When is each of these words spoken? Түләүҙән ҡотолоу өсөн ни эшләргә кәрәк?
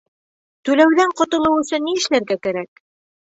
Түләүҙән 0.69 1.11
ҡотолоу 1.19 1.59
өсөн 1.65 1.85
ни 1.89 1.95
эшләргә 1.99 2.39
кәрәк? 2.47 2.83